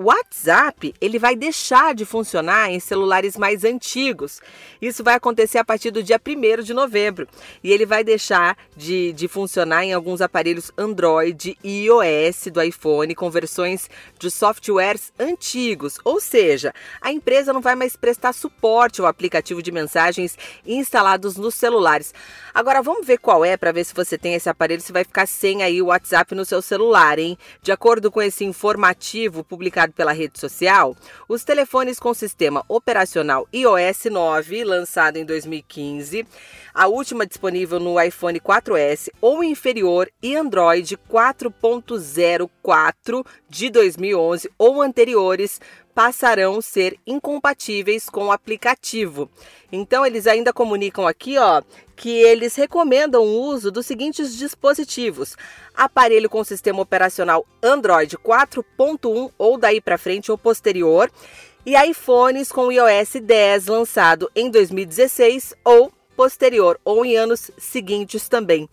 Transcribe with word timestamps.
O 0.00 0.04
WhatsApp 0.04 0.94
ele 1.00 1.18
vai 1.18 1.34
deixar 1.34 1.92
de 1.92 2.04
funcionar 2.04 2.70
em 2.70 2.78
celulares 2.78 3.36
mais 3.36 3.64
antigos. 3.64 4.40
Isso 4.80 5.02
vai 5.02 5.14
acontecer 5.14 5.58
a 5.58 5.64
partir 5.64 5.90
do 5.90 6.04
dia 6.04 6.20
1 6.24 6.62
de 6.62 6.72
novembro. 6.72 7.26
E 7.64 7.72
ele 7.72 7.84
vai 7.84 8.04
deixar 8.04 8.56
de, 8.76 9.12
de 9.12 9.26
funcionar 9.26 9.84
em 9.84 9.92
alguns 9.92 10.20
aparelhos 10.20 10.70
Android 10.78 11.58
e 11.64 11.86
iOS 11.86 12.46
do 12.52 12.62
iPhone 12.62 13.12
com 13.12 13.28
versões 13.28 13.90
de 14.20 14.30
softwares 14.30 15.12
antigos. 15.18 15.98
Ou 16.04 16.20
seja, 16.20 16.72
a 17.00 17.10
empresa 17.10 17.52
não 17.52 17.60
vai 17.60 17.74
mais 17.74 17.96
prestar 17.96 18.32
suporte 18.32 19.00
ao 19.00 19.08
aplicativo 19.08 19.60
de 19.60 19.72
mensagens 19.72 20.38
instalados 20.64 21.36
nos 21.36 21.56
celulares. 21.56 22.14
Agora 22.54 22.82
vamos 22.82 23.04
ver 23.04 23.18
qual 23.18 23.44
é 23.44 23.56
para 23.56 23.72
ver 23.72 23.82
se 23.82 23.92
você 23.92 24.16
tem 24.16 24.34
esse 24.34 24.48
aparelho, 24.48 24.80
se 24.80 24.92
vai 24.92 25.02
ficar 25.02 25.26
sem 25.26 25.64
aí 25.64 25.82
o 25.82 25.86
WhatsApp 25.86 26.36
no 26.36 26.44
seu 26.44 26.62
celular, 26.62 27.18
hein? 27.18 27.36
De 27.60 27.72
acordo 27.72 28.12
com 28.12 28.22
esse 28.22 28.44
informativo 28.44 29.42
publicado 29.42 29.87
pela 29.92 30.12
rede 30.12 30.38
social, 30.38 30.94
os 31.28 31.42
telefones 31.44 31.98
com 31.98 32.14
sistema 32.14 32.64
operacional 32.68 33.48
iOS 33.52 34.04
9, 34.10 34.64
lançado 34.64 35.16
em 35.16 35.24
2015, 35.24 36.24
a 36.74 36.86
última 36.86 37.26
disponível 37.26 37.80
no 37.80 38.00
iPhone 38.00 38.40
4S 38.40 39.08
ou 39.20 39.42
inferior 39.42 40.08
e 40.22 40.36
Android 40.36 40.96
4.04 41.10 43.26
de 43.48 43.70
2011 43.70 44.48
ou 44.56 44.80
anteriores 44.80 45.60
passarão 45.98 46.58
a 46.58 46.62
ser 46.62 46.96
incompatíveis 47.04 48.08
com 48.08 48.26
o 48.26 48.30
aplicativo. 48.30 49.28
Então 49.72 50.06
eles 50.06 50.28
ainda 50.28 50.52
comunicam 50.52 51.08
aqui, 51.08 51.36
ó, 51.38 51.60
que 51.96 52.08
eles 52.08 52.54
recomendam 52.54 53.24
o 53.24 53.40
uso 53.40 53.68
dos 53.72 53.84
seguintes 53.84 54.36
dispositivos: 54.38 55.34
aparelho 55.74 56.30
com 56.30 56.44
sistema 56.44 56.80
operacional 56.80 57.44
Android 57.60 58.16
4.1 58.16 59.32
ou 59.36 59.58
daí 59.58 59.80
para 59.80 59.98
frente 59.98 60.30
ou 60.30 60.38
posterior, 60.38 61.10
e 61.66 61.74
iPhones 61.76 62.52
com 62.52 62.70
iOS 62.70 63.14
10 63.20 63.66
lançado 63.66 64.30
em 64.36 64.52
2016 64.52 65.52
ou 65.64 65.92
posterior 66.16 66.78
ou 66.84 67.04
em 67.04 67.16
anos 67.16 67.50
seguintes 67.58 68.28
também. 68.28 68.68